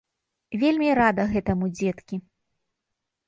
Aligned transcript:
Вельмі 0.61 0.87
рада 0.99 1.23
гэтаму, 1.35 1.65
дзеткі. 1.79 2.15